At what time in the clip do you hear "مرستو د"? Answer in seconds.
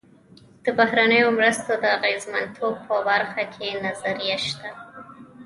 1.37-1.85